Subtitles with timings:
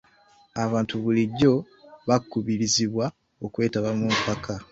[0.63, 1.53] Abantu bulijjo
[2.07, 3.05] bakubirizibwa
[3.45, 4.53] okwetaba mu mpaka.